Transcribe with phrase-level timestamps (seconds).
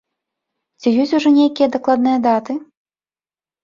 [0.79, 2.53] Ці ёсць ужо нейкія дакладныя даты?